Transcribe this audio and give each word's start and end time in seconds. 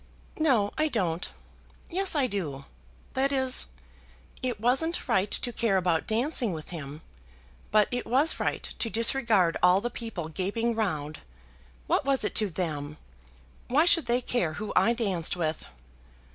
"No, 0.39 0.71
I 0.79 0.87
don't. 0.87 1.29
Yes, 1.87 2.15
I 2.15 2.25
do; 2.25 2.65
that 3.13 3.31
is. 3.31 3.67
It 4.41 4.59
wasn't 4.59 5.07
right 5.07 5.29
to 5.29 5.53
care 5.53 5.77
about 5.77 6.07
dancing 6.07 6.53
with 6.53 6.69
him, 6.69 7.03
but 7.69 7.87
it 7.91 8.07
was 8.07 8.39
right 8.39 8.63
to 8.79 8.89
disregard 8.89 9.57
all 9.61 9.79
the 9.79 9.91
people 9.91 10.27
gaping 10.27 10.73
round. 10.73 11.19
What 11.85 12.03
was 12.03 12.23
it 12.23 12.33
to 12.41 12.49
them? 12.49 12.97
Why 13.67 13.85
should 13.85 14.07
they 14.07 14.21
care 14.21 14.53
who 14.53 14.73
I 14.75 14.93
danced 14.93 15.35
with?" 15.37 15.67